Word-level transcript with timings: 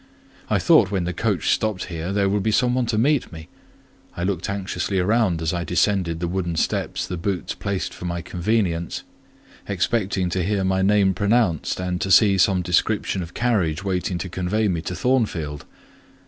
I 0.49 0.57
thought 0.57 0.89
when 0.89 1.03
the 1.03 1.13
coach 1.13 1.51
stopped 1.53 1.83
here 1.85 2.11
there 2.11 2.27
would 2.27 2.41
be 2.41 2.49
some 2.49 2.73
one 2.73 2.87
to 2.87 2.97
meet 2.97 3.31
me; 3.31 3.49
I 4.17 4.23
looked 4.23 4.49
anxiously 4.49 4.99
round 4.99 5.43
as 5.43 5.53
I 5.53 5.63
descended 5.63 6.19
the 6.19 6.27
wooden 6.27 6.55
steps 6.55 7.05
the 7.05 7.17
"boots" 7.17 7.53
placed 7.53 7.93
for 7.93 8.05
my 8.05 8.23
convenience, 8.23 9.03
expecting 9.67 10.27
to 10.31 10.43
hear 10.43 10.63
my 10.63 10.81
name 10.81 11.13
pronounced, 11.13 11.79
and 11.79 12.01
to 12.01 12.09
see 12.09 12.39
some 12.39 12.63
description 12.63 13.21
of 13.21 13.35
carriage 13.35 13.83
waiting 13.83 14.17
to 14.17 14.27
convey 14.27 14.67
me 14.67 14.81
to 14.81 14.95
Thornfield. 14.95 15.65